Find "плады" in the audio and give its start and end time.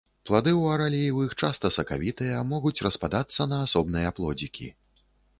0.27-0.51